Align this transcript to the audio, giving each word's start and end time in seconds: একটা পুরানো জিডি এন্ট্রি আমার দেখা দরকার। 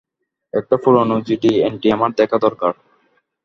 একটা 0.53 0.75
পুরানো 0.83 1.15
জিডি 1.27 1.51
এন্ট্রি 1.67 1.89
আমার 1.91 2.11
দেখা 2.11 2.37
দরকার। 2.37 2.73